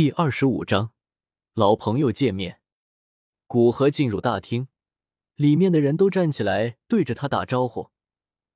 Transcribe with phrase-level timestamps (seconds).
[0.00, 0.92] 第二十五章，
[1.52, 2.60] 老朋友见面。
[3.46, 4.68] 古河进入大厅，
[5.34, 7.90] 里面的人都站起来对着他打招呼。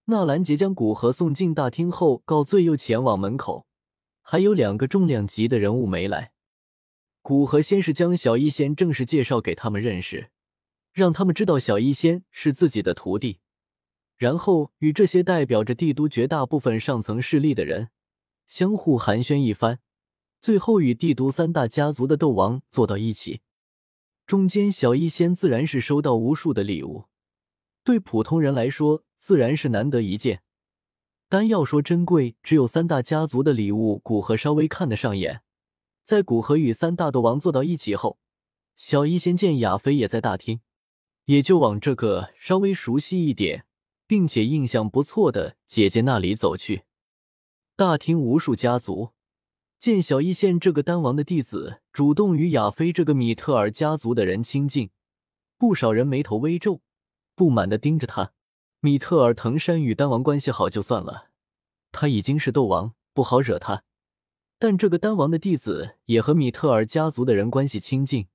[0.06, 3.66] 纳兰杰将古河送进大厅后，告罪又前往门口。
[4.22, 6.32] 还有两个重量级的人物没来。
[7.20, 10.30] 古河先是将小医仙正式介绍给他们认识，
[10.94, 13.40] 让他们知道小医仙是自己的徒弟，
[14.16, 17.90] 然后与这些代表着帝都绝大部分上层势力的人
[18.46, 19.80] 相互寒暄一番。
[20.44, 23.40] 最后与帝都三大家族的斗王坐到一起，
[24.26, 27.06] 中间小医仙自然是收到无数的礼物，
[27.82, 30.42] 对普通人来说自然是难得一见。
[31.30, 35.40] 单要说珍贵，只有三大家族的礼物，古河稍微看得上眼。
[36.04, 38.18] 在古河与三大斗王坐到一起后，
[38.76, 40.60] 小医仙见亚飞也在大厅，
[41.24, 43.64] 也就往这个稍微熟悉一点，
[44.06, 46.82] 并且印象不错的姐姐那里走去。
[47.74, 49.14] 大厅无数家族。
[49.84, 54.88] 见小一仙这个丹王的弟子主动与亚飞这个米特尔家族的人亲近，
[55.58, 56.80] 不少人眉头微皱，
[57.34, 58.32] 不满的盯着他。
[58.80, 61.26] 米特尔藤山与丹王关系好就算了，
[61.92, 63.84] 他已经是斗王，不好惹他。
[64.58, 68.28] 但这个丹王的弟子也和米特尔家族的人关系亲近，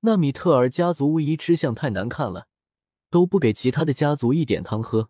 [0.00, 2.48] 那米特尔家族无疑吃相太难看了，
[3.08, 5.08] 都不给其他的家族一点汤喝。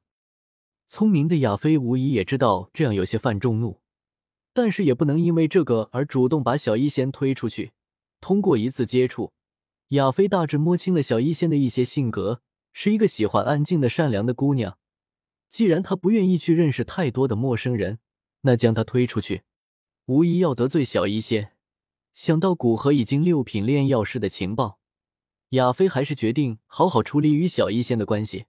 [0.86, 3.80] 聪明的亚飞无疑也知道这样有些犯众怒。
[4.54, 7.72] 但是也不能因为这个而主动把小医仙推出去。
[8.20, 9.32] 通过一次接触，
[9.88, 12.40] 亚飞大致摸清了小医仙的一些性格，
[12.72, 14.78] 是一个喜欢安静的善良的姑娘。
[15.50, 17.98] 既然她不愿意去认识太多的陌生人，
[18.42, 19.42] 那将她推出去，
[20.06, 21.52] 无疑要得罪小医仙。
[22.12, 24.78] 想到古河已经六品炼药师的情报，
[25.50, 28.46] 亚飞还是决定好好处理与小医仙的关系。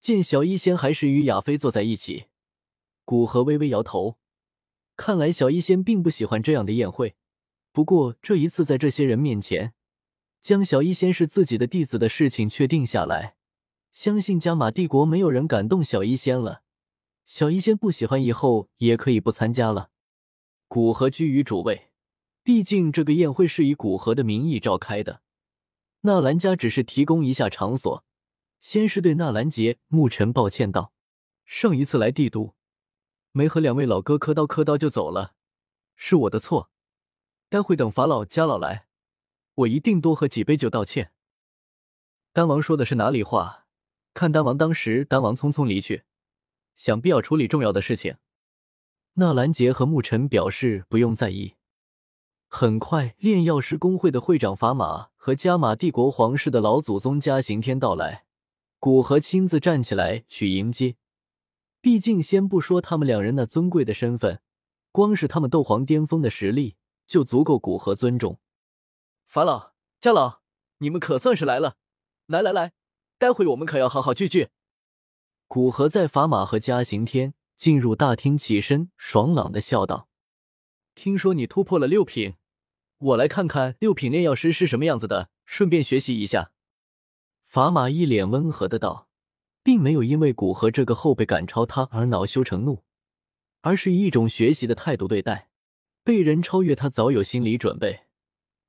[0.00, 2.26] 见小医仙还是与亚飞坐在一起，
[3.04, 4.16] 古河微微摇头。
[4.98, 7.14] 看来小医仙并不喜欢这样的宴会，
[7.70, 9.72] 不过这一次在这些人面前
[10.42, 13.36] 将小医仙是自己的弟子的事情确定下来，
[13.92, 16.62] 相信加玛帝国没有人敢动小医仙了。
[17.24, 19.90] 小医仙不喜欢以后也可以不参加了。
[20.66, 21.90] 古河居于主位，
[22.42, 25.22] 毕竟这个宴会是以古河的名义召开的，
[26.00, 28.04] 纳兰家只是提供一下场所。
[28.60, 30.92] 先是对纳兰杰、牧尘抱歉道
[31.46, 32.56] ：“上一次来帝都。”
[33.32, 35.34] 没和两位老哥磕刀磕刀就走了，
[35.96, 36.70] 是我的错。
[37.48, 38.86] 待会等法老家老来，
[39.54, 41.12] 我一定多喝几杯酒道歉。
[42.32, 43.66] 丹王说的是哪里话？
[44.14, 46.04] 看丹王当时，丹王匆匆离去，
[46.74, 48.16] 想必要处理重要的事情。
[49.14, 51.54] 纳兰杰和牧尘表示不用在意。
[52.48, 58.24] 很快，炼药师工会的会长法玛和加玛帝国皇室的老祖宗加刑天到来，
[58.78, 60.96] 古河亲自站起来去迎接。
[61.88, 64.42] 毕竟，先不说他们两人那尊贵的身份，
[64.92, 66.76] 光是他们斗皇巅峰的实力
[67.06, 68.38] 就足够古河尊重。
[69.26, 70.42] 法老、家老，
[70.80, 71.76] 你们可算是来了！
[72.26, 72.74] 来来来，
[73.16, 74.50] 待会我们可要好好聚聚。
[75.46, 80.10] 古河在法马和嘉刑天进入大厅，起身爽朗的笑道
[80.94, 82.34] ：“听说你突破了六品，
[82.98, 86.52] 我来看看六品炼药师是什么样子的，顺便学习一下。”
[87.48, 89.07] 法马一脸温和的道。
[89.68, 92.84] 并没有因为古河这个后辈赶超他而恼羞成怒，
[93.60, 95.50] 而是以一种学习的态度对待。
[96.02, 98.04] 被人超越，他早有心理准备。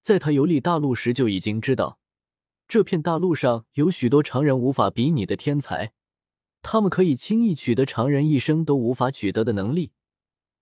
[0.02, 2.00] 在他游历大陆时就已经知道，
[2.68, 5.94] 这片大陆上有许多常人无法比拟的天才，
[6.62, 9.94] 他们可以轻易取得常人一生都无法取得的能力。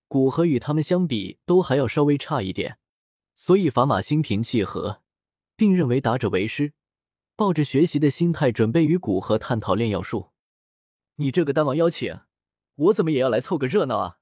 [0.08, 2.78] 古河与他们相比，都还要稍微差一点，
[3.34, 5.02] 所以法马心平气和，
[5.56, 6.74] 并认为达者为师。
[7.38, 10.32] 抱着学习的心态，准备与古河探讨炼药术。
[11.18, 12.22] 你这个丹王邀请，
[12.74, 14.18] 我怎么也要来凑个热闹啊！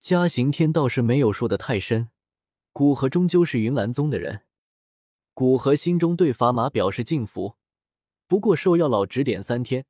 [0.00, 2.08] 嘉行天倒是没有说的太深。
[2.72, 4.42] 古河终究是云岚宗的人，
[5.34, 7.54] 古河心中对法马表示敬服。
[8.26, 9.86] 不过受药老指点三天，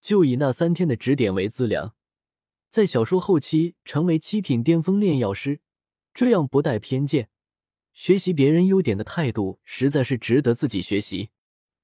[0.00, 1.94] 就以那三天的指点为资粮，
[2.68, 5.60] 在小说后期成为七品巅峰炼药师，
[6.12, 7.30] 这样不带偏见，
[7.94, 11.30] 学习别人优点的态度，实在是值得自己学习。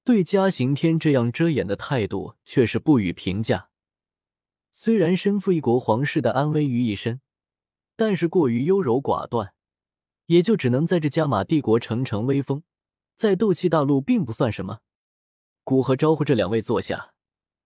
[0.05, 3.69] 对嘉刑天这样遮掩的态度却是不予评价。
[4.69, 7.21] 虽然身负一国皇室的安危于一身，
[7.95, 9.53] 但是过于优柔寡断，
[10.25, 12.63] 也就只能在这加玛帝国逞逞威风，
[13.15, 14.79] 在斗气大陆并不算什么。
[15.63, 17.13] 古河招呼这两位坐下，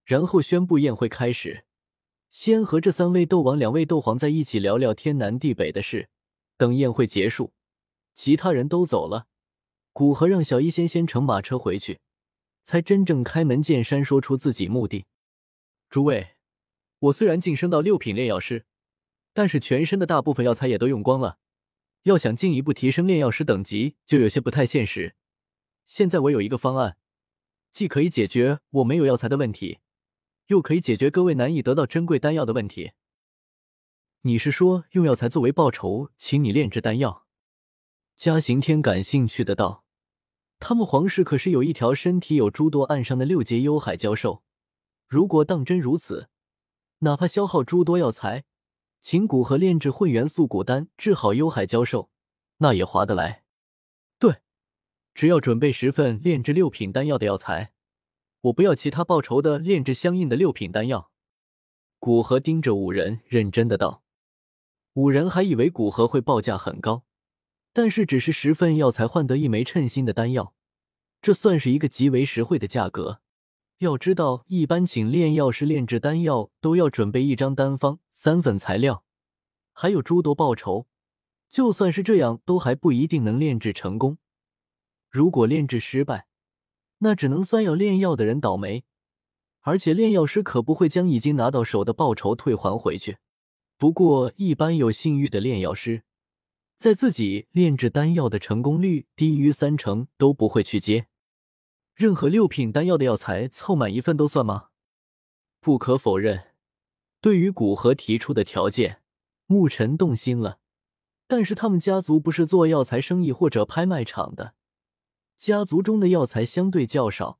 [0.05, 1.65] 然后宣布宴会开始。
[2.29, 6.09] 先和这三位斗王、两位斗皇在一起聊聊天南地北的事。
[6.55, 7.53] 等宴会结束，
[8.13, 9.25] 其他人都走了，
[9.93, 11.99] 古河让小医仙先乘马车回去。
[12.67, 15.05] 才真正开门见山说出自己目的。
[15.89, 16.31] 诸位，
[16.99, 18.65] 我虽然晋升到六品炼药师，
[19.31, 21.39] 但是全身的大部分药材也都用光了，
[22.03, 25.15] 要想进一步提升炼药师等级，就有些不太现实。
[25.85, 26.97] 现在我有一个方案，
[27.71, 29.79] 既可以解决我没有药材的问题，
[30.47, 32.91] 又可以解决各位难以得到珍贵丹药的问题。
[34.23, 37.25] 你是说用药材作为报酬，请你炼制丹药？
[38.17, 39.85] 嘉刑天感兴趣的道
[40.59, 44.43] ：“他们皇室可是有一条身体有诸多暗伤的六阶幽海蛟兽，
[45.07, 46.29] 如果当真如此，
[46.99, 48.45] 哪怕消耗诸多药材，
[49.01, 52.09] 请古河炼制混元素骨丹治好幽海蛟兽，
[52.57, 53.43] 那也划得来。
[54.19, 54.37] 对，
[55.13, 57.71] 只要准备十份炼制六品丹药的药材，
[58.41, 61.11] 我不要其他报酬的炼制相应的六品丹药。”
[61.99, 64.03] 古河盯着五人，认真的道。
[64.93, 67.06] 五人还以为古河会报价很高，
[67.77, 70.55] 但是只是十份药材换得一枚称心的丹药，
[71.21, 73.21] 这算是一个极为实惠的价格。
[73.77, 79.03] 要知道，一般请炼药师炼制丹药都要准备一张单方、三份材料，
[79.73, 80.87] 还有诸多报酬。
[81.51, 84.17] 就算是这样，都还不一定能炼制成功。
[85.11, 86.25] 如果炼制失败，
[86.97, 88.85] 那只能算要炼药的人倒霉，
[89.61, 93.19] 而且炼药师可不会将已经拿到手的报酬退还回去。
[93.77, 96.01] 不过，一般有信誉的炼药师，
[96.77, 101.07] 在自己炼制丹药的成功率低于三成都不会去接。
[101.95, 104.67] 任何六品丹药的药材凑满一份都算吗？
[105.59, 106.49] 不可否认，
[107.19, 109.01] 对于古河提出的条件，
[109.47, 110.59] 牧尘动心了。
[111.25, 114.53] 但是他们家族不是做药材生意或者拍卖场的，
[115.35, 117.39] 家族中的药材相对较少，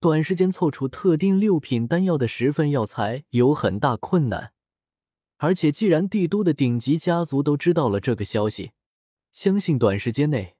[0.00, 4.53] 短时间凑出特定六品丹药的十份药材有很大困难。
[5.38, 8.72] 而且，既然帝都的顶级家族都知道了这个消息，
[9.32, 10.56] 相信短时间内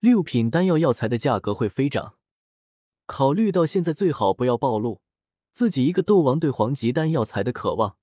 [0.00, 2.14] 六品丹药药材的价格会飞涨。
[3.06, 5.02] 考虑到现在最好不要暴露
[5.52, 7.96] 自己一个斗王对黄级丹药材的渴望，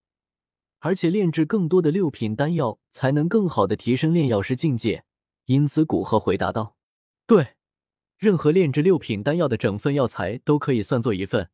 [0.80, 5.04] 而且炼制更多的六品丹药才能更好的提升炼药师境界，
[5.46, 6.78] 因此古鹤回答道
[7.26, 7.56] ：“对，
[8.18, 11.50] 任何炼制六品丹药的整份药材都可以算作一份，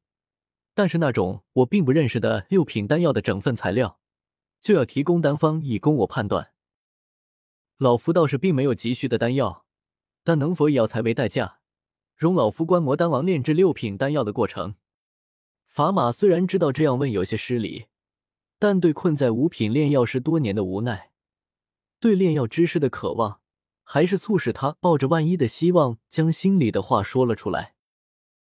[0.75, 3.97] 但是那种我并不认识的六品丹药的整份材料。”
[4.62, 6.51] 就要提供单方以供我判断。
[7.77, 9.65] 老夫倒是并没有急需的丹药，
[10.24, 11.59] 但能否以药材为代价，
[12.15, 14.75] 容老夫观摩丹王炼制六品丹药的过程？
[15.65, 17.86] 法马虽然知道这样问有些失礼，
[18.57, 21.12] 但对困在五品炼药师多年的无奈，
[22.00, 23.42] 对炼药知识的渴望，
[23.83, 27.76] 还是促使他抱着万一的希望，将心里的话说了出来。